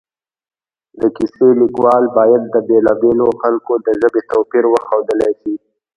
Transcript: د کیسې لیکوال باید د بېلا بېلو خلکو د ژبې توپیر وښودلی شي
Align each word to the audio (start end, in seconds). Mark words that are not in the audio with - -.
د 0.99 1.01
کیسې 1.15 1.47
لیکوال 1.61 2.03
باید 2.17 2.41
د 2.53 2.55
بېلا 2.67 2.93
بېلو 3.01 3.27
خلکو 3.41 3.73
د 3.85 3.87
ژبې 3.99 4.21
توپیر 4.31 4.65
وښودلی 4.69 5.31
شي 5.39 5.53